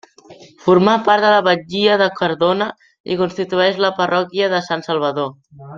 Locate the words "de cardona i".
2.03-3.21